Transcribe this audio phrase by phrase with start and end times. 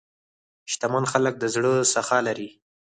[0.71, 2.49] شتمن خلک د زړه سخا لري.